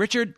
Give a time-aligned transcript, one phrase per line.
[0.00, 0.34] Richard,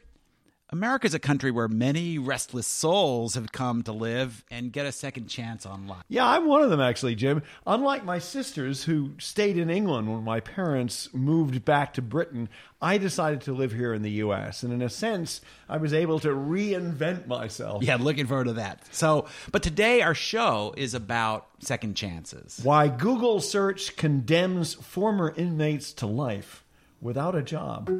[0.70, 5.28] America's a country where many restless souls have come to live and get a second
[5.28, 6.02] chance on life.
[6.08, 7.44] Yeah, I'm one of them actually, Jim.
[7.64, 12.48] Unlike my sisters who stayed in England when my parents moved back to Britain,
[12.80, 14.64] I decided to live here in the US.
[14.64, 17.84] And in a sense, I was able to reinvent myself.
[17.84, 18.80] Yeah, looking forward to that.
[18.91, 22.58] So, but today our show is about second chances.
[22.64, 26.61] Why Google search condemns former inmates to life
[27.03, 27.91] without a job.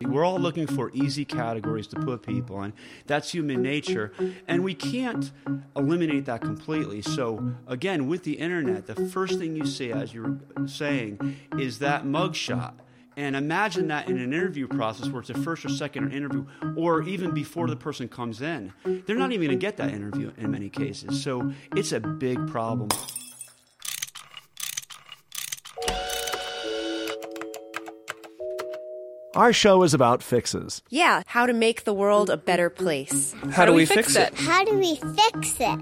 [0.00, 2.72] We're all looking for easy categories to put people in.
[3.06, 4.12] That's human nature.
[4.48, 5.30] And we can't
[5.76, 7.00] eliminate that completely.
[7.00, 12.04] So, again, with the internet, the first thing you see, as you're saying, is that
[12.04, 12.72] mugshot.
[13.16, 17.02] And imagine that in an interview process where it's a first or second interview, or
[17.02, 18.72] even before the person comes in.
[18.84, 21.22] They're not even going to get that interview in many cases.
[21.22, 22.88] So it's a big problem.
[29.40, 30.82] Our show is about fixes.
[30.90, 33.34] Yeah, how to make the world a better place.
[33.52, 34.34] How, do we fix it?
[34.34, 35.78] How do we fix it?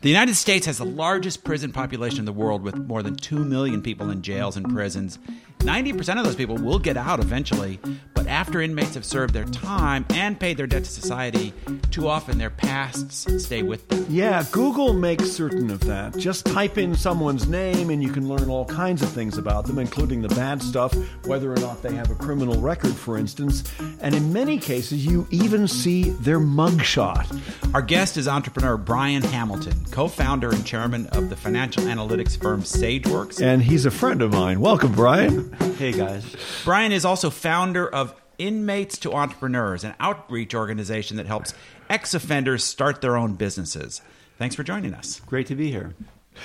[0.00, 3.44] The United States has the largest prison population in the world with more than 2
[3.44, 5.18] million people in jails and prisons.
[5.60, 7.80] 90% of those people will get out eventually,
[8.12, 11.52] but after inmates have served their time and paid their debt to society,
[11.90, 14.04] too often their pasts stay with them.
[14.08, 16.16] Yeah, Google makes certain of that.
[16.16, 19.78] Just type in someone's name and you can learn all kinds of things about them,
[19.78, 20.94] including the bad stuff,
[21.26, 23.64] whether or not they have a criminal record, for instance.
[24.00, 27.40] And in many cases, you even see their mugshot.
[27.74, 32.62] Our guest is entrepreneur Brian Hamilton, co founder and chairman of the financial analytics firm
[32.62, 33.42] SageWorks.
[33.42, 34.60] And he's a friend of mine.
[34.60, 35.43] Welcome, Brian.
[35.76, 36.36] Hey, guys.
[36.64, 41.54] Brian is also founder of Inmates to Entrepreneurs, an outreach organization that helps
[41.88, 44.00] ex offenders start their own businesses.
[44.38, 45.20] Thanks for joining us.
[45.26, 45.94] Great to be here.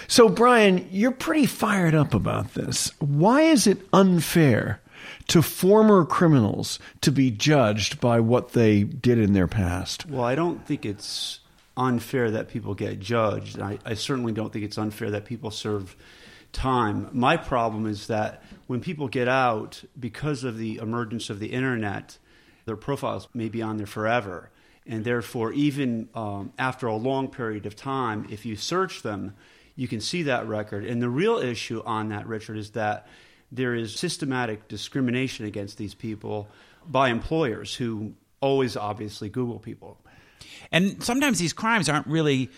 [0.07, 2.91] So, Brian, you're pretty fired up about this.
[2.99, 4.81] Why is it unfair
[5.27, 10.05] to former criminals to be judged by what they did in their past?
[10.05, 11.39] Well, I don't think it's
[11.75, 13.59] unfair that people get judged.
[13.59, 15.95] I, I certainly don't think it's unfair that people serve
[16.51, 17.09] time.
[17.11, 22.17] My problem is that when people get out, because of the emergence of the internet,
[22.65, 24.49] their profiles may be on there forever.
[24.85, 29.35] And therefore, even um, after a long period of time, if you search them,
[29.75, 30.83] you can see that record.
[30.83, 33.07] And the real issue on that, Richard, is that
[33.51, 36.47] there is systematic discrimination against these people
[36.87, 39.97] by employers who always obviously Google people.
[40.71, 42.49] And sometimes these crimes aren't really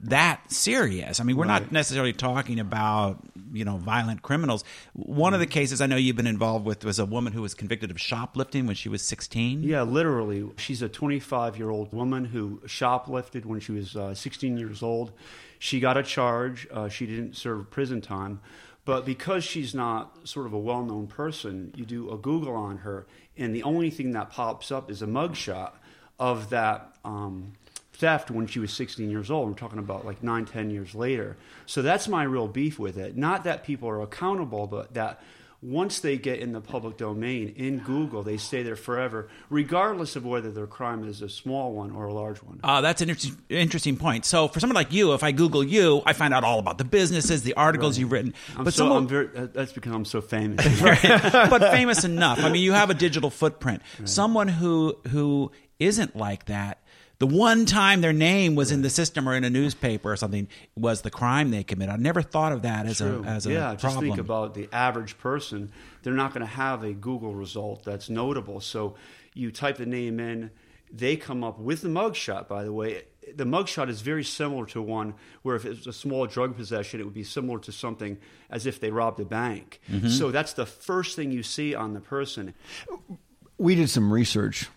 [0.00, 1.18] that serious.
[1.20, 1.62] I mean, we're Right.
[1.62, 3.18] not necessarily talking about,
[3.52, 4.62] you know, violent criminals.
[4.92, 7.54] One of the cases I know you've been involved with was a woman who was
[7.54, 9.62] convicted of shoplifting when she was 16.
[9.64, 10.48] Yeah, literally.
[10.58, 15.12] She's a 25 year old woman who shoplifted when she was uh, 16 years old.
[15.58, 16.68] She got a charge.
[16.70, 18.40] Uh, she didn't serve prison time.
[18.84, 22.78] But because she's not sort of a well known person, you do a Google on
[22.78, 23.06] her,
[23.36, 25.72] and the only thing that pops up is a mugshot
[26.18, 27.52] of that um,
[27.92, 29.48] theft when she was 16 years old.
[29.48, 31.36] We're talking about like nine, 10 years later.
[31.66, 33.16] So that's my real beef with it.
[33.16, 35.20] Not that people are accountable, but that
[35.64, 40.24] once they get in the public domain in Google, they stay there forever, regardless of
[40.24, 42.60] whether their crime is a small one or a large one.
[42.62, 44.26] Uh, that's an interesting, interesting point.
[44.26, 46.84] So, for someone like you, if I Google you, I find out all about the
[46.84, 48.34] businesses, the articles you've written.
[48.58, 50.64] I'm but so, someone, I'm very, that's because I'm so famous.
[50.82, 52.40] but famous enough.
[52.40, 53.80] I mean, you have a digital footprint.
[54.04, 56.80] Someone who who isn't like that.
[57.18, 60.48] The one time their name was in the system or in a newspaper or something
[60.74, 61.94] was the crime they committed.
[61.94, 63.22] I never thought of that as True.
[63.24, 65.70] a as a yeah, just think about the average person.
[66.02, 68.60] They're not going to have a Google result that's notable.
[68.60, 68.96] So
[69.32, 70.50] you type the name in,
[70.92, 73.04] they come up with the mugshot, by the way,
[73.34, 77.04] the mugshot is very similar to one where if it's a small drug possession, it
[77.04, 78.18] would be similar to something
[78.50, 79.80] as if they robbed a bank.
[79.90, 80.08] Mm-hmm.
[80.08, 82.54] So that's the first thing you see on the person.
[83.56, 84.68] We did some research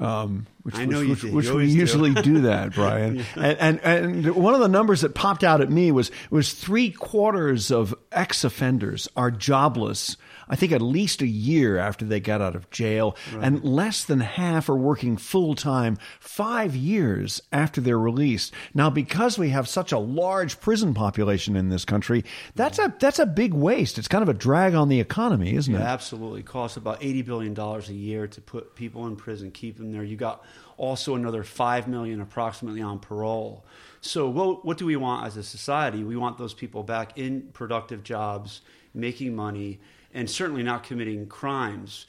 [0.00, 1.72] um, which, I know which, you which, which we do.
[1.72, 3.24] usually do that, Brian.
[3.36, 6.90] and, and and one of the numbers that popped out at me was was three
[6.90, 10.16] quarters of ex offenders are jobless.
[10.50, 14.20] I think at least a year after they got out of jail, and less than
[14.20, 18.54] half are working full time five years after they're released.
[18.72, 22.24] Now, because we have such a large prison population in this country,
[22.54, 23.98] that's a that's a big waste.
[23.98, 25.84] It's kind of a drag on the economy, isn't Yeah, it?
[25.84, 26.40] absolutely.
[26.40, 29.92] It costs about eighty billion dollars a year to put people in prison, keep them
[29.92, 30.02] there.
[30.02, 30.42] You got
[30.78, 33.66] also another five million approximately on parole.
[34.00, 36.02] So, what, what do we want as a society?
[36.04, 38.62] We want those people back in productive jobs,
[38.94, 39.80] making money,
[40.14, 42.06] and certainly not committing crimes.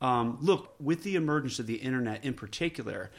[0.00, 3.10] Um, look, with the emergence of the internet in particular,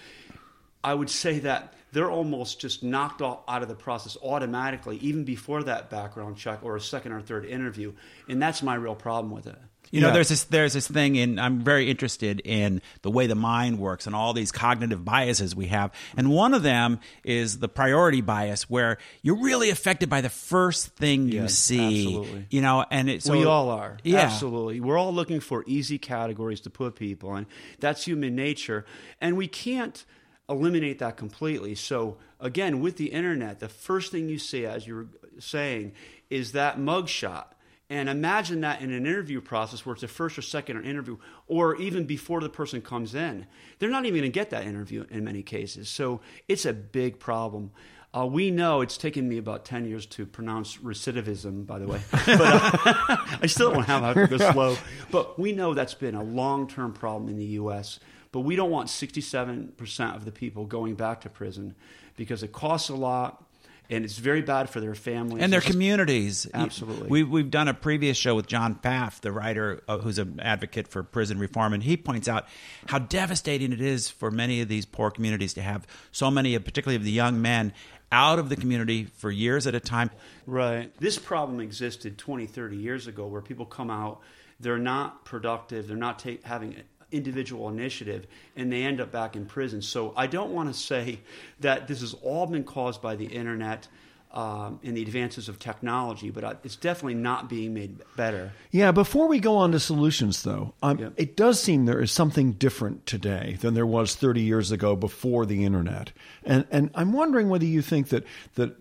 [0.83, 5.23] I would say that they're almost just knocked off out of the process automatically, even
[5.23, 7.93] before that background check or a second or third interview.
[8.27, 9.57] And that's my real problem with it.
[9.91, 10.13] You know, Yeah.
[10.13, 14.07] there's this there's this thing, and I'm very interested in the way the mind works
[14.07, 15.91] and all these cognitive biases we have.
[16.17, 20.95] And one of them is the priority bias, where you're really affected by the first
[20.95, 22.05] thing you see.
[22.15, 22.45] absolutely.
[22.49, 23.97] You know, and it's we all are.
[24.03, 24.79] Yeah, Absolutely.
[24.79, 27.45] We're all looking for easy categories to put people in.
[27.79, 28.85] That's human nature.
[29.19, 30.03] And we can't
[30.49, 31.75] eliminate that completely.
[31.75, 35.07] So, again, with the internet, the first thing you see, as you were
[35.39, 35.93] saying,
[36.29, 37.45] is that mugshot.
[37.91, 41.17] And imagine that in an interview process where it's a first or second interview,
[41.47, 43.45] or even before the person comes in.
[43.79, 45.89] They're not even going to get that interview in many cases.
[45.89, 47.71] So it's a big problem.
[48.15, 51.99] Uh, we know it's taken me about 10 years to pronounce recidivism, by the way.
[52.11, 52.71] But uh,
[53.41, 54.77] I still don't have to go slow.
[55.11, 57.99] But we know that's been a long term problem in the U.S.
[58.31, 61.75] But we don't want 67% of the people going back to prison
[62.15, 63.43] because it costs a lot
[63.91, 65.43] and it's very bad for their families.
[65.43, 66.47] and their communities.
[66.53, 67.09] Absolutely.
[67.09, 70.88] We, we've done a previous show with John Pfaff, the writer uh, who's an advocate
[70.88, 72.47] for prison reform, and he points out
[72.88, 76.95] how devastating it is for many of these poor communities to have so many, particularly
[76.95, 77.73] of the young men,
[78.11, 80.09] out of the community for years at a time.
[80.45, 80.95] Right.
[80.97, 84.21] This problem existed 20, 30 years ago where people come out,
[84.59, 86.75] they're not productive, they're not take, having
[87.12, 89.81] individual initiative, and they end up back in prison.
[89.81, 91.19] So I don't want to say
[91.60, 93.88] that this has all been caused by the internet
[94.34, 98.54] um, and the advances of technology, but it's definitely not being made better.
[98.72, 101.10] Yeah, before we go on to solutions, though, um, Yeah.
[101.18, 105.46] it does seem there is something different today than there was 30 years ago before
[105.46, 106.13] the internet.
[106.46, 108.24] And, and I'm wondering whether you think that,
[108.56, 108.78] that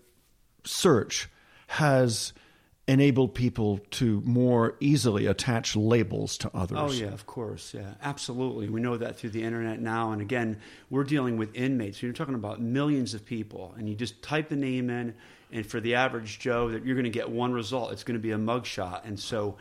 [0.63, 1.27] search
[1.67, 2.31] has
[2.91, 6.77] enabled people to more easily attach labels to others.
[6.77, 8.67] Oh yeah, of course, yeah, absolutely.
[8.67, 10.57] We know that through the internet now, and again,
[10.89, 12.03] we're dealing with inmates.
[12.03, 15.15] You're talking about millions of people, and you just type the name in,
[15.53, 17.93] and for the average Joe, that you're going to get one result.
[17.93, 19.55] It's going to be a mugshot, and so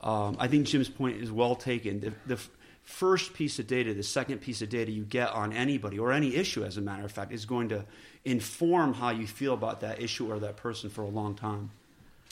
[0.00, 2.00] um, I think Jim's point is well taken.
[2.00, 2.40] The, the
[2.82, 6.34] first piece of data, the second piece of data you get on anybody or any
[6.34, 7.84] issue, as a matter of fact, is going to
[8.24, 11.70] inform how you feel about that issue or that person for a long time.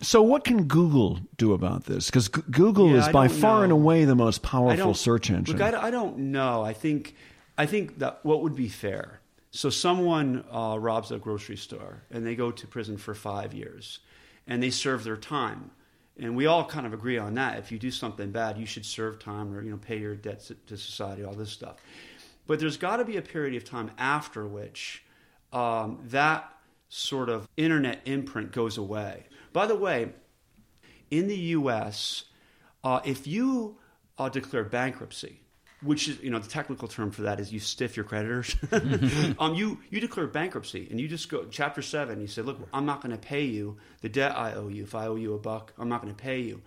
[0.00, 2.06] So, what can Google do about this?
[2.06, 5.56] Because G- Google Yeah, is by far and away the most powerful search engine.
[5.56, 6.62] Look, I, don't- I don't know.
[6.62, 7.16] I think,
[7.56, 9.20] I think that what would be fair.
[9.50, 13.98] So someone uh, robs a grocery store and they go to prison for five years,
[14.46, 15.70] and they serve their time,
[16.18, 17.58] and we all kind of agree on that.
[17.58, 20.52] If you do something bad, you should serve time or you know pay your debts
[20.66, 21.76] to society, all this stuff.
[22.46, 25.02] But there's got to be a period of time after which
[25.52, 26.52] um, that
[26.88, 29.24] sort of internet imprint goes away.
[29.52, 30.10] By the way,
[31.10, 32.24] in the U.S.,
[32.84, 33.78] uh, if you
[34.18, 35.40] uh, declare bankruptcy,
[35.82, 38.56] which is you know the technical term for that is you stiff your creditors.
[39.38, 42.20] um, you you declare bankruptcy and you just go chapter seven.
[42.20, 44.82] You say, look, I'm not going to pay you the debt I owe you.
[44.82, 46.62] If I owe you a buck, I'm not going to pay you.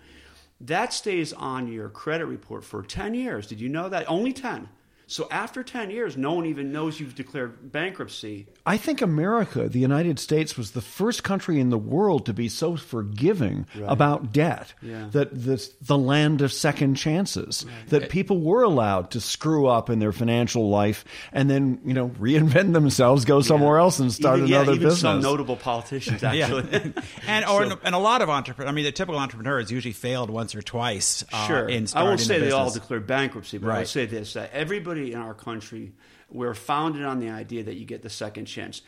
[0.62, 3.48] That stays on your credit report for ten years.
[3.48, 4.10] Did you know that?
[4.10, 4.70] Only ten.
[5.12, 8.48] So after ten years, no one even knows you've declared bankruptcy.
[8.65, 12.48] I think America, the United States, was the first country in the world to be
[12.48, 15.10] so forgiving about debt Yeah.
[15.12, 20.00] that this, the land of second chances, that people were allowed to screw up in
[20.00, 21.03] their financial life
[21.34, 24.84] and then, you know, reinvent themselves, go somewhere else and start even, yeah, another even
[24.88, 25.01] business.
[25.01, 26.94] some notable politicians actually.
[27.27, 28.72] and or So- and a lot of entrepreneurs.
[28.72, 31.25] I mean, the typical entrepreneur has usually failed once or twice.
[31.34, 31.68] Uh, Sure.
[31.68, 32.82] in I starting won't say a they all business.
[32.84, 33.80] declared bankruptcy, but I Right.
[33.80, 35.93] would say this that everybody in our country,
[36.29, 38.81] we're founded on the idea that you get the second chance.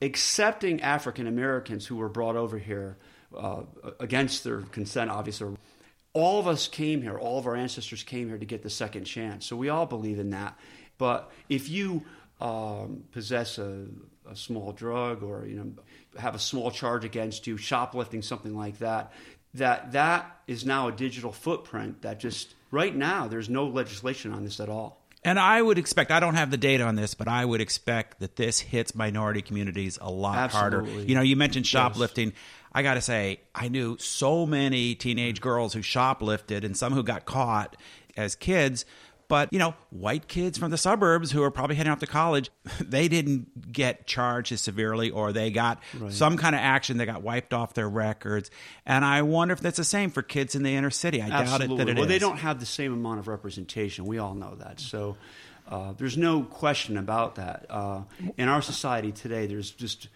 [0.00, 2.96] Accepting African Americans who were brought over here
[3.36, 3.62] uh,
[4.00, 5.56] against their consent, obviously.
[6.12, 9.04] All of us came here, all of our ancestors came here to get the second
[9.04, 9.46] chance.
[9.46, 10.58] So we all believe in that.
[10.96, 12.04] But if you
[12.40, 13.86] um, possess a,
[14.28, 15.72] a small drug or you know
[16.18, 19.12] have a small charge against you, shoplifting, something like that,
[19.54, 24.44] that that is now a digital footprint that just right now there's no legislation on
[24.44, 24.97] this at all.
[25.24, 28.20] And I would expect, I don't have the data on this, but I would expect
[28.20, 30.90] that this hits minority communities a lot Absolutely.
[30.90, 31.08] harder.
[31.08, 31.70] You know, you mentioned Yes.
[31.70, 32.32] shoplifting.
[32.72, 35.42] I got to say, I knew so many teenage mm.
[35.42, 37.76] girls who shoplifted and some who got caught
[38.16, 38.84] as kids.
[39.28, 42.50] But, you know, white kids from the suburbs who are probably heading off to college,
[42.80, 46.96] they didn't get charged as severely or they got some kind of action.
[46.96, 48.50] They got wiped off their records.
[48.86, 51.20] And I wonder if that's the same for kids in the inner city.
[51.20, 52.08] I doubt it that it well, is.
[52.08, 54.06] they don't have the same amount of representation.
[54.06, 54.80] We all know that.
[54.80, 55.16] So
[55.68, 57.66] uh, there's no question about that.
[57.68, 58.02] Uh,
[58.38, 60.08] in our society today, there's just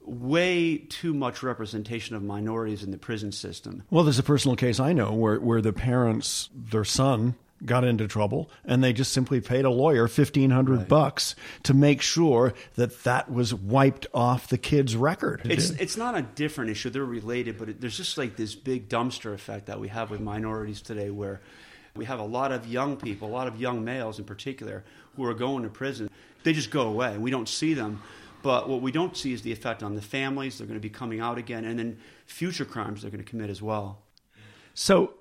[0.00, 3.82] way too much representation of minorities in the prison system.
[3.90, 8.06] Well, there's a personal case I know where, where the parents, their son, got into
[8.06, 13.30] trouble and they just simply paid a lawyer 1500 bucks to make sure that that
[13.32, 15.42] was wiped off the kid's record.
[15.44, 18.88] It's it's not a different issue; they're related, but it, there's just like this big
[18.88, 21.40] dumpster effect that we have with minorities today, where
[21.96, 24.84] we have a lot of young people, a lot of young males in particular,
[25.16, 26.10] who are going to prison.
[26.42, 27.16] They just go away.
[27.16, 28.02] We don't see them.
[28.42, 30.58] But what we don't see is the effect on the families.
[30.58, 33.48] They're going to be coming out again, and then future crimes they're going to commit
[33.48, 34.02] as well.
[34.74, 35.14] So,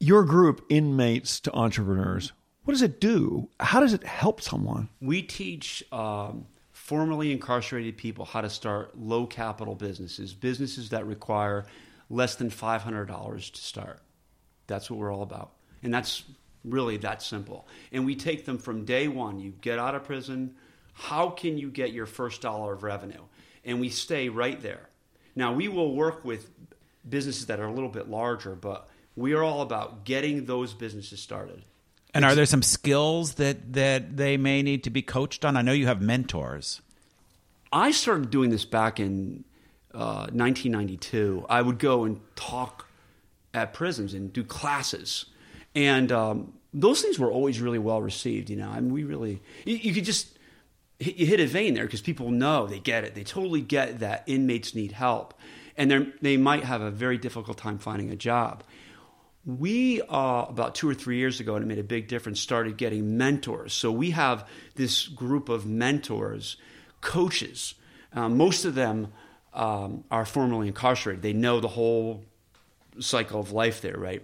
[0.00, 2.32] your group, Inmates to Entrepreneurs,
[2.64, 3.48] what does it do?
[3.60, 4.88] How does it help someone?
[5.00, 11.66] We teach um, formerly incarcerated people how to start low capital businesses, businesses that require
[12.10, 14.00] less than $500 to start.
[14.66, 15.52] That's what we're all about.
[15.82, 16.24] And that's
[16.64, 17.66] really that simple.
[17.92, 19.40] And we take them from day one.
[19.40, 20.54] You get out of prison,
[20.92, 23.22] how can you get your first dollar of revenue?
[23.64, 24.88] And we stay right there.
[25.34, 26.50] Now, we will work with
[27.08, 28.88] businesses that are a little bit larger, but
[29.18, 31.62] we are all about getting those businesses started.
[32.14, 35.56] And are there some skills that that they may need to be coached on?
[35.56, 36.80] I know you have mentors.
[37.70, 39.44] I started doing this back in
[39.92, 41.44] uh, 1992.
[41.50, 42.86] I would go and talk
[43.52, 45.26] at prisons and do classes,
[45.74, 48.48] and um, those things were always really well received.
[48.48, 50.38] You know, I mean, we really you, you could just
[50.98, 53.14] hit- you hit a vein there because people know they get it.
[53.14, 55.34] They totally get that inmates need help,
[55.76, 58.64] and they might have a very difficult time finding a job.
[59.48, 62.76] We, uh, about two or three years ago, and it made a big difference, started
[62.76, 63.72] getting mentors.
[63.72, 66.58] So we have this group of mentors,
[67.00, 67.74] coaches.
[68.12, 69.10] Um, most of them
[69.54, 71.22] um, are formerly incarcerated.
[71.22, 72.26] They know the whole
[73.00, 74.22] cycle of life there, right?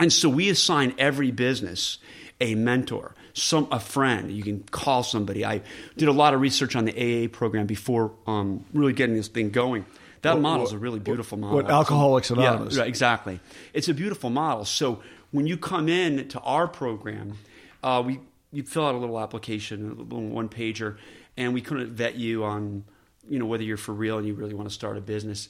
[0.00, 1.98] And so we assign every business
[2.40, 4.32] a mentor, some a friend.
[4.32, 5.44] You can call somebody.
[5.44, 5.62] I
[5.96, 6.92] did a lot of research on the
[7.26, 9.86] AA program before um, really getting this thing going.
[10.22, 11.56] That What- model is a really beautiful model.
[11.56, 12.76] what Alcoholics Anonymous.
[12.76, 13.40] Yeah, exactly.
[13.74, 14.64] It's a beautiful model.
[14.64, 15.02] So
[15.32, 17.38] when you come in to our program,
[17.82, 18.20] uh, we
[18.52, 20.96] you fill out a little application, a little one pager,
[21.38, 22.84] and we couldn't vet you on
[23.28, 25.48] you know whether you're for real and you really want to start a business,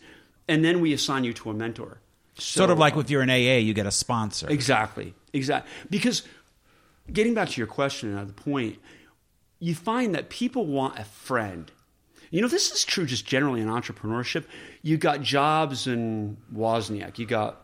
[0.48, 1.98] and then we assign you to a mentor.
[2.38, 4.48] sort of like if you're in AA, you get a sponsor.
[4.48, 5.12] Exactly.
[5.34, 5.70] Exactly.
[5.90, 6.22] Because
[7.12, 8.78] getting back to your question and the point,
[9.58, 11.70] you find that people want a friend.
[12.32, 14.44] You know, this is true just generally in entrepreneurship.
[14.80, 17.18] You got Jobs and Wozniak.
[17.18, 17.60] You got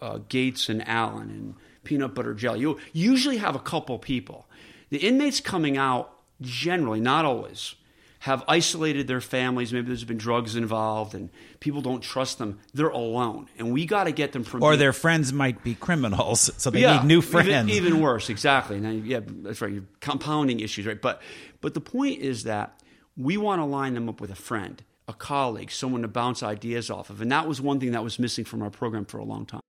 [0.00, 2.60] uh, Gates and Allen and peanut butter jelly.
[2.60, 4.48] You usually have a couple people.
[4.90, 7.74] The inmates coming out generally, not always,
[8.20, 9.72] have isolated their families.
[9.72, 11.28] Maybe there's been drugs involved and
[11.58, 12.60] people don't trust them.
[12.72, 13.48] They're alone.
[13.58, 16.70] And we got to get them from or being- their friends might be criminals, so
[16.70, 17.70] they yeah, need new even- friends.
[17.70, 18.78] Even, worse, exactly.
[18.78, 19.72] Now, yeah, that's right.
[19.72, 21.02] You're compounding issues, right?
[21.02, 21.20] But
[21.60, 22.80] but the point is that
[23.16, 26.90] we want to line them up with a friend, a colleague, someone to bounce ideas
[26.90, 29.24] off of, and that was one thing that was missing from our program for a
[29.24, 29.60] long time.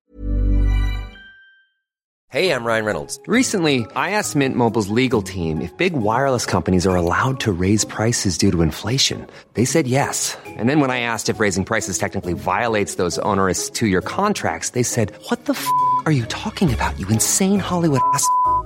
[2.30, 3.20] Hey, I'm Ryan Reynolds.
[3.28, 7.86] Recently, I asked Mint Mobile's legal team if big wireless companies are allowed to raise
[7.86, 9.26] prices due to inflation.
[9.54, 10.36] They said yes.
[10.46, 14.72] And then when I asked if raising prices technically violates those onerous two year contracts,
[14.72, 15.66] they said, What the f
[16.06, 18.28] are you talking about, you insane Hollywood ass?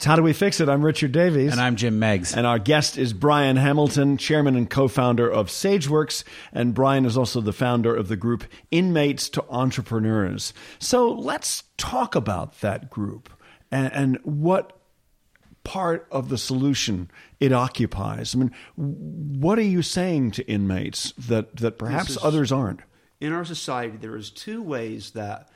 [0.00, 0.68] It's How Do We Fix It?
[0.70, 1.52] I'm Richard Davies.
[1.52, 2.34] And I'm Jim Meigs.
[2.34, 6.24] And our guest is Brian Hamilton, chairman and co founder of SageWorks.
[6.54, 10.54] And Brian is also the founder of the group Inmates to Entrepreneurs.
[10.78, 13.28] So let's talk about that group
[13.70, 14.72] and, and what
[15.64, 18.34] part of the solution it occupies.
[18.34, 22.80] I mean, what are you saying to inmates that, that perhaps is, others aren't?
[23.20, 25.50] In our society, there is two ways that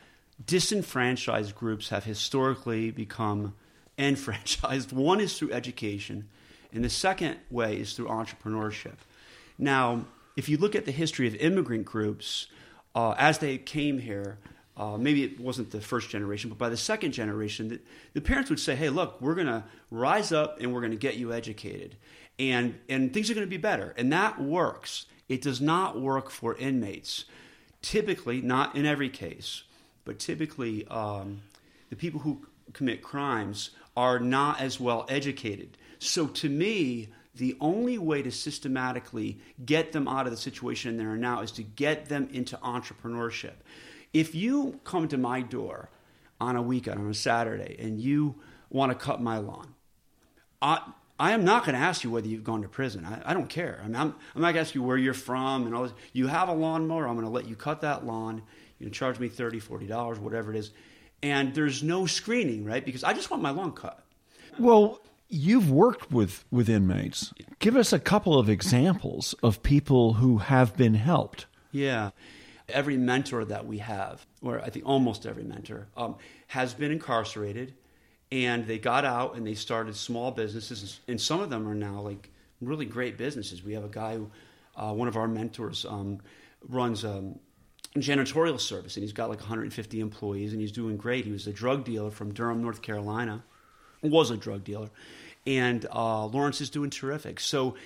[0.45, 3.55] disenfranchised groups have historically become
[3.99, 4.93] enfranchised.
[4.97, 6.29] One is through education,
[6.73, 8.97] and the second way is through entrepreneurship.
[9.59, 10.05] Now,
[10.37, 12.49] if you look at the history of immigrant groups,
[12.95, 14.39] uh, as they came here,
[14.77, 17.81] uh, maybe it wasn't the first generation, but by the second generation, the,
[18.15, 20.99] the parents would say, "Hey, look, we're going to rise up and we're going to
[20.99, 21.97] get you educated,
[22.39, 25.07] and and things are going to be better," and that works.
[25.29, 27.25] It does not work for inmates.
[27.83, 29.63] Typically, not in every case,
[30.05, 31.43] but typically, um,
[31.91, 35.77] the people who commit crimes are not as well educated.
[35.99, 41.17] So, to me, the only way to systematically get them out of the situation they're
[41.17, 43.55] now is to get them into entrepreneurship.
[44.13, 45.91] If you come to my door
[46.41, 48.37] on a weekend, on a Saturday, and you
[48.71, 49.75] want to cut my lawn,
[50.63, 50.81] I,
[51.19, 53.05] I am not going to ask you whether you've gone to prison.
[53.05, 53.81] I, I don't care.
[53.83, 55.93] I I'm not going to ask you where you're from and all this.
[56.13, 58.43] You have a lawnmower, I'm going to let you cut that lawn.
[58.79, 60.71] You can charge me $30, $40, whatever it is.
[61.25, 62.85] And there's no screening, right?
[62.85, 64.05] Because I just want my lawn cut.
[64.59, 65.01] Well,
[65.31, 67.33] you've worked with, with inmates.
[67.61, 71.47] Give us a couple of examples of people who have been helped.
[71.73, 72.11] Yeah.
[72.69, 76.17] Every mentor that we have, or I think almost every mentor, um,
[76.49, 77.73] has been incarcerated
[78.31, 81.01] and they got out and they started small businesses.
[81.09, 82.29] And some of them are now like
[82.61, 83.65] really great businesses.
[83.65, 84.31] We have a guy who,
[84.77, 86.21] uh, one of our mentors, um,
[86.69, 87.39] runs um,
[87.97, 91.25] janitorial service and he's got like 150 employees and he's doing great.
[91.25, 93.45] He was a drug dealer from Durham, North Carolina,
[94.03, 94.91] was a drug dealer,
[95.47, 97.41] and uh, Lawrence is doing terrific.
[97.41, 97.77] So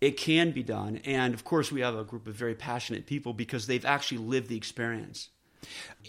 [0.00, 1.00] it can be done.
[1.04, 4.48] And of course, we have a group of very passionate people because they've actually lived
[4.48, 5.30] the experience.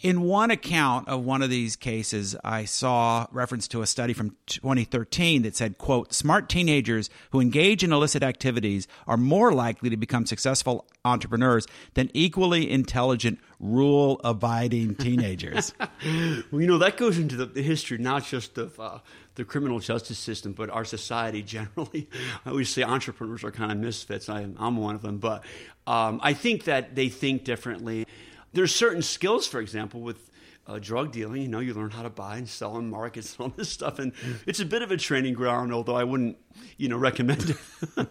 [0.04, 4.36] In one account of one of these cases, I saw reference to a study from
[4.46, 9.98] 2013 that said, quote, smart teenagers who engage in illicit activities are more likely to
[9.98, 15.74] become successful entrepreneurs than equally intelligent, rule abiding teenagers.
[15.80, 19.00] well, you know, that goes into the, the history not just of uh,
[19.36, 22.08] the criminal justice system, but our society generally.
[22.46, 24.30] I always say entrepreneurs are kind of misfits.
[24.30, 25.18] I, am one of them.
[25.18, 25.44] But
[25.88, 28.06] um, I think that they think differently.
[28.54, 30.30] There's certain skills, for example, with
[30.66, 31.42] uh, drug dealing.
[31.42, 34.00] You know, you learn how to buy and sell and markets and all this stuff,
[34.00, 34.14] and
[34.46, 35.74] it's a bit of a training ground.
[35.74, 36.38] Although I wouldn't,
[36.78, 38.08] you know, recommend it.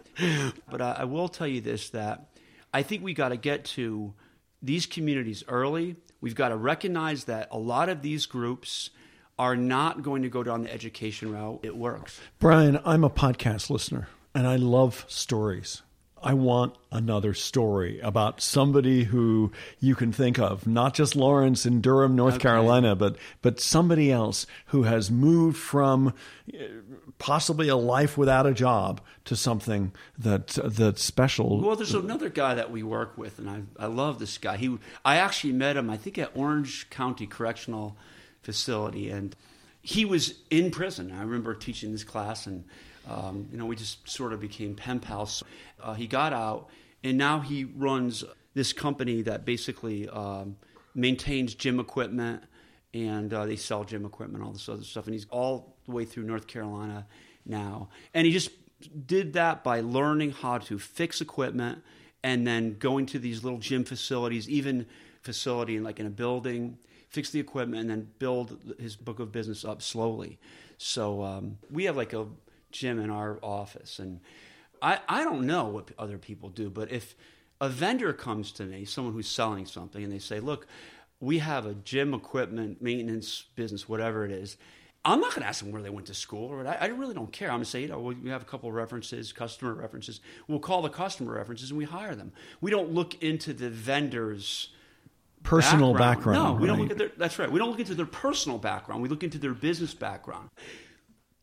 [0.69, 2.29] but I, I will tell you this: that
[2.73, 4.13] I think we got to get to
[4.61, 5.95] these communities early.
[6.19, 8.89] We've got to recognize that a lot of these groups
[9.39, 11.59] are not going to go down the education route.
[11.63, 12.19] It works.
[12.39, 15.83] Brian, I'm a podcast listener and I love stories.
[16.23, 21.81] I want another story about somebody who you can think of, not just Lawrence in
[21.81, 22.43] Durham, North okay.
[22.43, 26.13] Carolina, but but somebody else who has moved from
[26.53, 26.63] uh,
[27.19, 31.61] possibly a life without a job to something that that's special.
[31.61, 34.57] Well, there's another guy that we work with, and I I love this guy.
[34.57, 37.95] He I actually met him, I think, at Orange County Correctional
[38.41, 39.35] Facility, and
[39.81, 41.11] he was in prison.
[41.11, 42.65] I remember teaching this class and
[43.07, 45.43] um, you know, we just sort of became pen pals.
[45.81, 46.69] Uh, he got out,
[47.03, 50.57] and now he runs this company that basically um,
[50.93, 52.43] maintains gym equipment,
[52.93, 55.05] and uh, they sell gym equipment, all this other stuff.
[55.05, 57.07] And he's all the way through North Carolina
[57.45, 58.51] now, and he just
[59.05, 61.81] did that by learning how to fix equipment
[62.23, 64.85] and then going to these little gym facilities, even
[65.21, 66.77] facility in like in a building,
[67.09, 70.37] fix the equipment, and then build his book of business up slowly.
[70.77, 72.27] So um, we have like a
[72.71, 73.99] gym in our office.
[73.99, 74.19] And
[74.81, 77.15] I, I don't know what other people do, but if
[77.59, 80.67] a vendor comes to me, someone who's selling something, and they say, look,
[81.19, 84.57] we have a gym equipment maintenance business, whatever it is.
[85.03, 87.13] I'm not going to ask them where they went to school, or I, I really
[87.13, 87.47] don't care.
[87.47, 90.19] I'm going to say, you know, we have a couple of references, customer references.
[90.47, 92.33] We'll call the customer references and we hire them.
[92.61, 94.69] We don't look into the vendor's
[95.43, 96.35] personal background.
[96.35, 96.55] background.
[96.55, 97.11] no, we don't look at their.
[97.17, 97.49] That's right.
[97.49, 99.01] We don't look into their personal background.
[99.01, 100.49] We look into their business background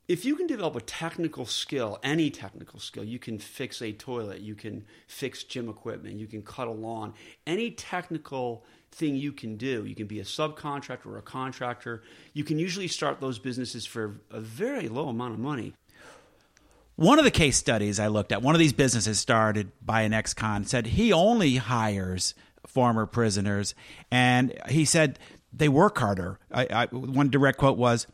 [0.06, 4.40] if you can develop a technical skill, any technical skill, you can fix a toilet,
[4.40, 7.14] you can fix gym equipment, you can cut a lawn,
[7.46, 8.64] any technical
[8.94, 9.84] thing you can do.
[9.84, 12.02] You can be a subcontractor or a contractor.
[12.32, 15.74] You can usually start those businesses for a very low amount of money.
[16.96, 20.12] One of the case studies I looked at, one of these businesses started by an
[20.12, 22.34] ex con, said he only hires
[22.66, 23.74] former prisoners.
[24.12, 25.18] And he said
[25.52, 26.38] they work harder.
[26.52, 28.06] I, I, one direct quote was,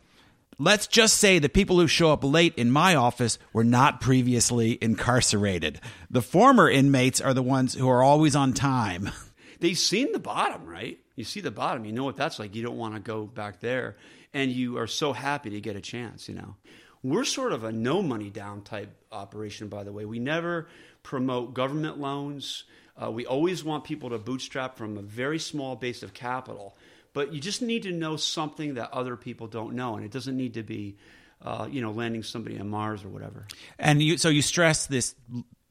[0.62, 4.77] Let's just say the people who show up late in my office were not previously
[4.83, 5.81] incarcerated.
[6.11, 9.09] The former inmates are the ones who are always on time.
[9.61, 10.99] They've seen the bottom, right?
[11.16, 12.55] You see the bottom, you know what that's like.
[12.55, 13.96] You don't want to go back there.
[14.35, 16.57] And you are so happy to get a chance, you know.
[17.03, 20.05] We're sort of a no money down type operation, by the way.
[20.05, 20.68] We never
[21.03, 22.64] promote government loans.
[23.03, 26.77] Uh, we always want people to bootstrap from a very small base of capital.
[27.12, 29.96] But you just need to know something that other people don't know.
[29.96, 30.96] And it doesn't need to be,
[31.42, 33.46] uh, you know, landing somebody on Mars or whatever.
[33.79, 35.14] And you, so you stress this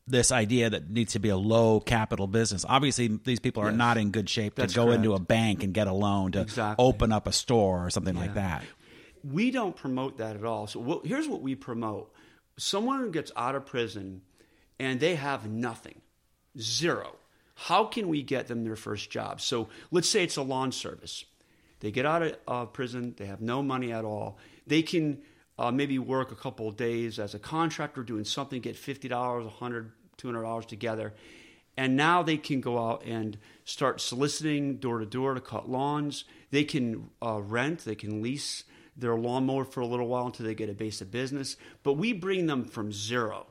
[0.06, 2.66] this idea that needs to be a low capital business.
[2.68, 3.78] Obviously, these people are Yes.
[3.78, 6.42] not in good shape to That's go into a bank and get a loan to
[6.42, 6.84] Exactly.
[6.84, 8.64] open up a store or something like that.
[9.24, 10.66] We don't promote that at all.
[10.66, 12.12] So here's what we promote:
[12.58, 14.22] someone gets out of prison
[14.80, 16.02] and they have nothing,
[16.58, 17.16] zero.
[17.64, 19.42] How can we get them their first job?
[19.42, 21.26] So let's say it's a lawn service.
[21.82, 24.38] They get out of uh, prison, they have no money at all.
[24.66, 25.22] They can
[25.58, 29.90] uh, maybe work a couple of days as a contractor doing something, get $50, $100,
[30.18, 31.14] $200 together.
[31.76, 36.24] And now they can go out and start soliciting door to door to cut lawns.
[36.52, 38.64] They can uh, rent, they can lease
[38.96, 41.58] their lawnmower for a little while until they get a base of business.
[41.84, 43.48] But we bring them from zero.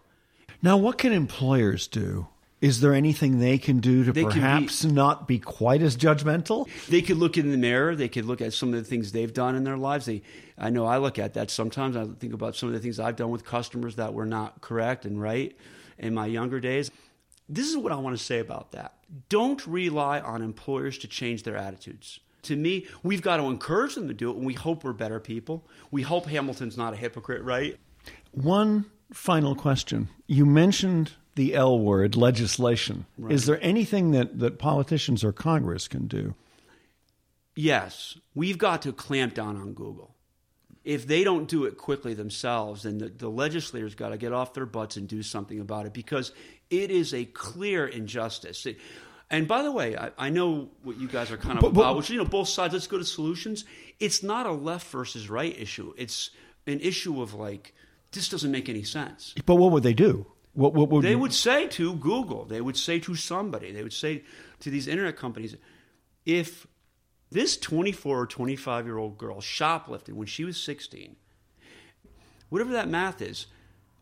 [0.62, 2.28] Now, what can employers do?
[2.60, 5.96] Is there anything they can do to They can be- perhaps not be quite as
[5.96, 6.68] judgmental?
[6.88, 7.94] They could look in the mirror.
[7.94, 10.06] They could look at some of the things they've done in their lives.
[10.06, 10.22] They,
[10.56, 11.96] I know I look at that sometimes.
[11.96, 15.04] I think about some of the things I've done with customers that were not correct
[15.04, 15.56] and right
[15.98, 16.90] in my younger days.
[17.48, 18.94] This is what I want to say about that.
[19.28, 22.20] Don't rely on employers to change their attitudes.
[22.42, 25.20] To me, we've got to encourage them to do it, and we hope we're better
[25.20, 25.66] people.
[25.90, 27.78] We hope Hamilton's not a hypocrite, right?
[28.32, 30.08] One final question.
[30.26, 33.06] You mentioned the L word, legislation.
[33.28, 36.34] Is there anything that, that politicians or Congress can do?
[37.54, 40.14] Yes, we've got to clamp down on Google.
[40.84, 44.52] If they don't do it quickly themselves, then the, the legislators got to get off
[44.52, 46.32] their butts and do something about it because
[46.70, 48.66] it is a clear injustice.
[48.66, 48.78] It-
[49.30, 51.82] and by the way, I, I know what you guys are kind of But- but-
[51.82, 52.72] about, which you know both sides.
[52.74, 53.64] Let's go to solutions.
[54.00, 55.94] It's not a left versus right issue.
[55.96, 56.30] It's
[56.66, 57.74] an issue of like
[58.10, 59.34] this doesn't make any sense.
[59.46, 60.26] But what would they do?
[60.58, 63.92] What, what would They would say to Google, they would say to somebody, they would
[63.92, 64.24] say
[64.58, 65.54] to these internet companies,
[66.26, 66.66] if
[67.30, 71.14] this 24 or 25 year old girl shoplifted when she was 16,
[72.48, 73.46] whatever that math is,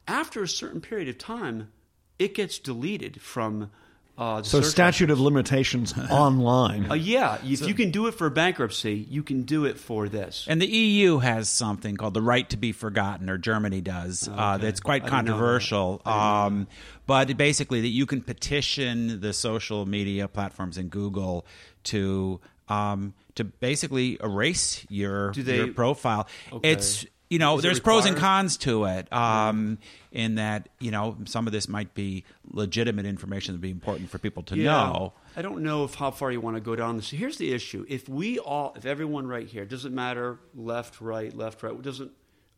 [0.08, 1.70] after a certain period of time,
[2.18, 3.70] it gets deleted from
[4.18, 6.90] uh, the So search statute of limitations online.
[6.90, 10.46] Uh, yeah, if you can do it for bankruptcy, you can do it for this.
[10.48, 14.28] And the EU has something called the right to be forgotten, or Germany does.
[14.32, 15.16] Uh, that's quite I didn't that.
[15.32, 16.02] controversial.
[16.06, 16.66] Um,
[17.06, 21.46] but basically, that you can petition the social media platforms and Google
[21.84, 26.26] to um, to basically erase your Do they- your profile.
[26.52, 26.72] Okay.
[26.72, 29.12] It's you know, Is there's pros and cons to it.
[29.12, 29.78] Um,
[30.12, 34.10] in that you know, some of this might be legitimate information that would be important
[34.10, 35.12] for people to know.
[35.36, 37.10] I don't know if how far you want to go down this.
[37.10, 41.62] Here's the issue: if we all, if everyone right here, doesn't matter left, right, left,
[41.62, 42.12] right, doesn't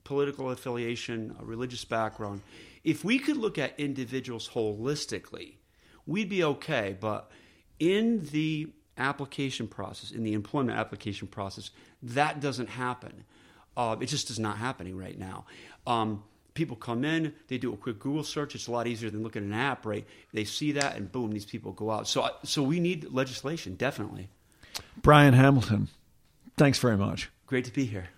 [0.04, 2.40] political affiliation, religious background,
[2.84, 5.56] if we could look at individuals holistically,
[6.06, 6.96] we'd be okay.
[6.98, 7.30] But
[7.78, 11.70] in the application process, in the employment application process,
[12.02, 13.24] that doesn't happen.
[13.78, 15.46] Uh, it just is not happening right now.
[15.86, 18.56] Um, people come in, they do a quick Google search.
[18.56, 20.04] It's a lot easier than looking at an app, right?
[20.34, 22.08] They see that, and boom, these people go out.
[22.08, 24.28] So, so we need legislation, definitely.
[25.00, 25.88] Brian Hamilton,
[26.56, 27.30] thanks very much.
[27.46, 28.08] Great to be here.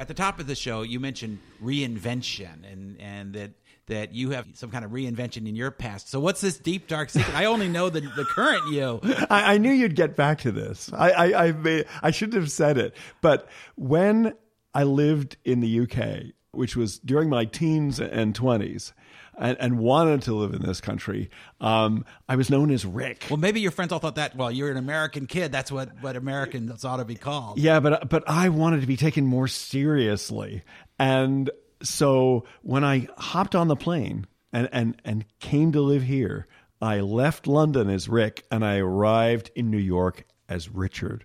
[0.00, 3.50] At the top of the show, you mentioned reinvention and, and that
[3.86, 6.08] that you have some kind of reinvention in your past.
[6.08, 7.34] So what's this deep dark secret?
[7.34, 9.00] I only know the, the current you.
[9.28, 10.90] I, I knew you'd get back to this.
[10.92, 12.94] I, I, I, may, I shouldn't have said it.
[13.20, 14.34] But when
[14.72, 18.92] I lived in the UK, which was during my teens and 20s,
[19.40, 23.26] and, and wanted to live in this country, um, I was known as Rick.
[23.30, 24.36] Well, maybe your friends all thought that.
[24.36, 25.50] Well, you're an American kid.
[25.50, 27.58] That's what what Americans ought to be called.
[27.58, 30.62] Yeah, but but I wanted to be taken more seriously,
[30.98, 31.50] and
[31.82, 36.46] so when I hopped on the plane and and and came to live here,
[36.80, 41.24] I left London as Rick, and I arrived in New York as Richard.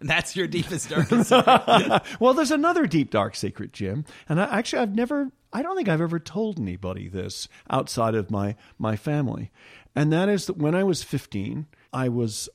[0.00, 1.28] That's your deepest darkest.
[1.28, 2.02] secret.
[2.20, 5.30] well, there's another deep dark secret, Jim, and I, actually I've never.
[5.52, 9.50] I don't think I've ever told anybody this outside of my my family,
[9.94, 12.48] and that is that when I was 15, I was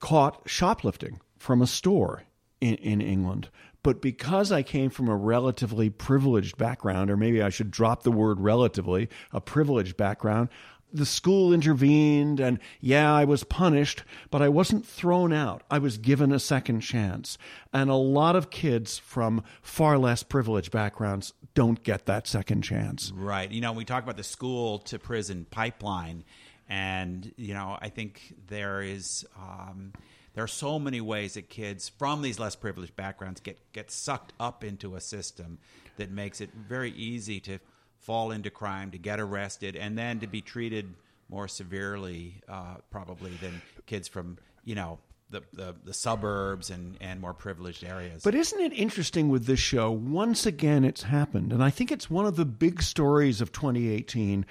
[0.00, 2.24] caught shoplifting from a store
[2.60, 3.48] in, in England.
[3.82, 8.10] But because I came from a relatively privileged background, or maybe I should drop the
[8.10, 10.48] word relatively, a privileged background,
[10.92, 15.62] the school intervened and yeah, I was punished, but I wasn't thrown out.
[15.70, 17.38] I was given a second chance.
[17.72, 23.12] And a lot of kids from far less privileged backgrounds don't get that second chance.
[23.14, 23.50] Right.
[23.50, 26.24] You know, we talk about the school to prison pipeline,
[26.68, 29.24] and, you know, I think there is.
[29.36, 29.92] Um,
[30.34, 34.34] there are so many ways that kids from these less privileged backgrounds get, get sucked
[34.38, 35.58] up into a system
[35.96, 37.58] that makes it very easy to
[38.06, 40.94] fall into crime, to get arrested, and then to be treated
[41.28, 44.98] more severely, uh, probably than kids from you know
[45.30, 48.22] the, the, the suburbs and, and more privileged areas.
[48.22, 49.90] But isn't it interesting with this show?
[49.90, 54.46] Once again, it's happened, and I think it's one of the big stories of 2018.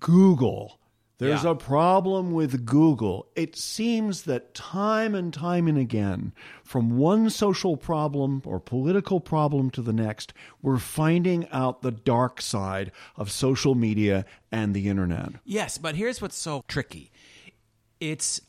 [0.00, 0.80] Google
[1.18, 1.50] there's Yeah.
[1.50, 3.26] a problem with Google.
[3.36, 9.70] It seems that time and time and again, from one social problem or political problem
[9.70, 15.34] to the next, we're finding out the dark side of social media and the internet.
[15.44, 17.10] Yes, but here's what's so tricky.
[18.00, 18.40] It's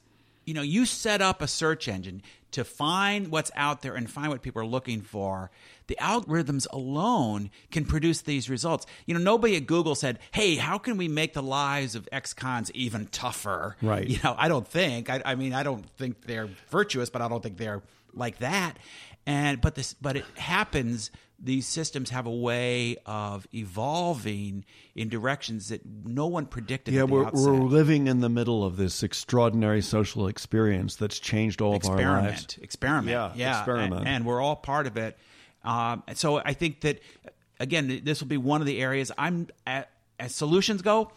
[0.45, 4.29] you know, you set up a search engine to find what's out there and find
[4.29, 5.51] what people are looking for.
[5.87, 8.85] The algorithms alone can produce these results.
[9.05, 12.71] You know, nobody at Google said, "Hey, how can we make the lives of ex-cons
[12.71, 14.07] even tougher?" Right.
[14.07, 15.09] You know, I don't think.
[15.09, 17.81] I, I mean, I don't think they're virtuous, but I don't think they're
[18.13, 18.77] like that.
[19.25, 21.11] And but this, but it happens.
[21.37, 26.93] These systems have a way of evolving in directions that no one predicted.
[26.93, 27.51] Yeah, we're, outset.
[27.51, 31.97] we're living in the middle of this extraordinary social experience that's changed all of our
[31.97, 32.43] lives.
[32.43, 34.01] experiment, experiment, Yeah, yeah, experiment.
[34.01, 35.17] and, and we're all part of it.
[35.63, 37.01] Um, so I think that
[37.59, 41.11] again, this will be one of the areas I'm at, as solutions go.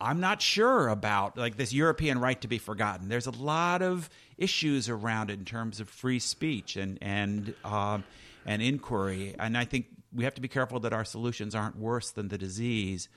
[0.00, 3.08] I'm not sure about like this European right to be forgotten.
[3.08, 8.04] There's a lot of issues around it in terms of free speech and and um,
[8.44, 12.10] and inquiry, and I think we have to be careful that our solutions aren't worse
[12.10, 13.08] than the disease.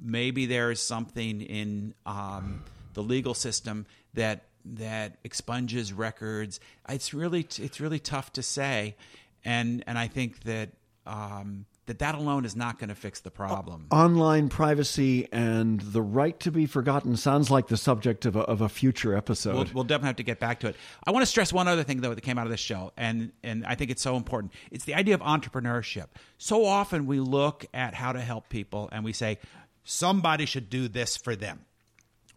[0.00, 6.60] Maybe there is something in um, the legal system that that expunges records.
[6.88, 8.96] It's really it's really tough to say,
[9.44, 10.70] and and I think that
[11.06, 13.86] um, that that alone is not going to fix the problem.
[13.90, 18.60] Online privacy and the right to be forgotten sounds like the subject of a, of
[18.60, 19.54] a future episode.
[19.54, 20.76] We'll, we'll definitely have to get back to it.
[21.04, 23.32] I want to stress one other thing though that came out of this show, and
[23.42, 24.52] and I think it's so important.
[24.70, 26.06] It's the idea of entrepreneurship.
[26.36, 29.38] So often we look at how to help people, and we say
[29.84, 31.64] somebody should do this for them.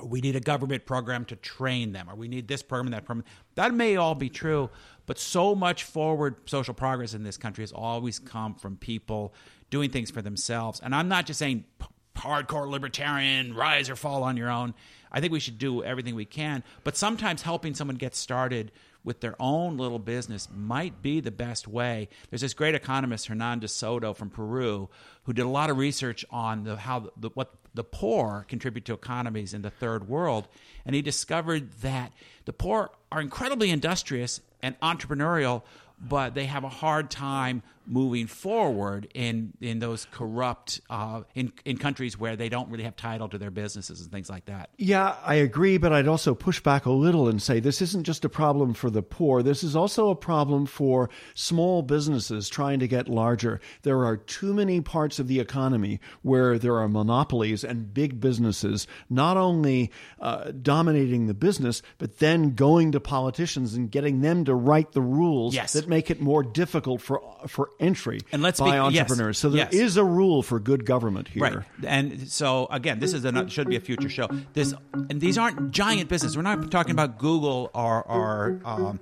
[0.04, 3.06] We need a government program to train them, or we need this program and that
[3.06, 3.26] program.
[3.56, 4.72] That may all be true,
[5.12, 9.34] but so much forward social progress in this country has always come from people
[9.70, 10.80] doing things for themselves.
[10.80, 14.74] And I'm not just saying p- hardcore libertarian, rise or fall on your own.
[15.12, 18.72] I think we should do everything we can, but sometimes helping someone get started
[19.04, 22.08] with their own little business might be the best way.
[22.30, 24.88] There's this great economist Hernando de Soto from Peru
[25.24, 28.94] who did a lot of research on the, how the, what the poor contribute to
[28.94, 30.48] economies in the third world,
[30.86, 32.14] and he discovered that
[32.46, 35.64] the poor are incredibly industrious and entrepreneurial,
[36.00, 41.78] but they have a hard time moving forward in in those corrupt uh, in in
[41.78, 44.70] countries where they don't really have title to their businesses and things like that.
[44.78, 48.24] Yeah, I agree, but I'd also push back a little and say this isn't just
[48.24, 49.44] a problem for the poor.
[49.44, 53.60] This is also a problem for small businesses trying to get larger.
[53.82, 58.88] There are too many parts of the economy where there are monopolies and big businesses
[59.10, 64.56] not only uh, dominating the business, but then going to politicians and getting them to
[64.56, 65.74] write the rules Yes.
[65.74, 69.38] that make it more difficult for for entry And let's by be- yes, entrepreneurs.
[69.38, 69.96] So there is yes.
[69.96, 71.42] a rule for good government here.
[71.44, 71.66] Right.
[71.86, 74.28] And so again, this is a should be a future show.
[74.54, 76.38] This and these aren't giant businesses.
[76.38, 79.00] We're not talking about Google or or um,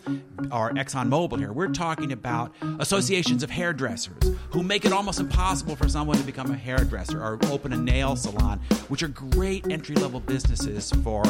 [0.51, 1.51] or ExxonMobil here.
[1.51, 6.51] We're talking about associations of hairdressers who make it almost impossible for someone to become
[6.51, 11.23] a hairdresser or open a nail salon, which are great entry level businesses for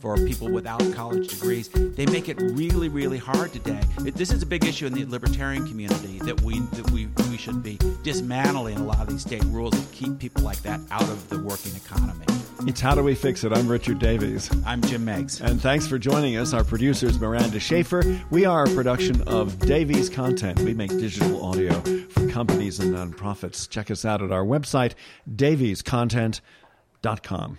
[0.00, 1.68] for people without college degrees.
[1.68, 3.80] They make it really really hard today.
[4.04, 7.36] It, this is a big issue in the libertarian community that we that we we
[7.36, 11.02] should be dismantling a lot of these state rules that keep people like that out
[11.02, 12.24] of the working economy.
[12.66, 13.52] It's How Do We Fix It?
[13.52, 14.50] I'm Richard Davies.
[14.64, 15.40] I'm Jim Meigs.
[15.40, 16.52] And thanks for joining us.
[16.52, 18.02] Our producer is Miranda Schaefer.
[18.30, 20.58] We are a production of Davies Content.
[20.60, 23.68] We make digital audio for companies and nonprofits.
[23.68, 24.94] Check us out at our website,
[25.32, 27.58] daviescontent.com.